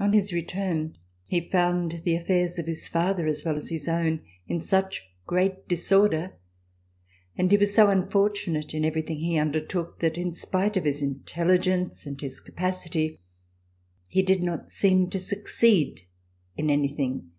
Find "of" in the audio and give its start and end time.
2.58-2.66, 10.76-10.84